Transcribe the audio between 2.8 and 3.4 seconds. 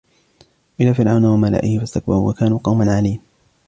عالين